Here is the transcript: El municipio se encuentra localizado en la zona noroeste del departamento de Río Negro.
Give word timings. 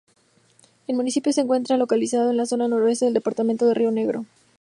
El 0.87 0.95
municipio 0.95 1.31
se 1.31 1.41
encuentra 1.41 1.77
localizado 1.77 2.31
en 2.31 2.37
la 2.37 2.47
zona 2.47 2.67
noroeste 2.67 3.05
del 3.05 3.13
departamento 3.13 3.67
de 3.67 3.75
Río 3.75 3.91
Negro. 3.91 4.25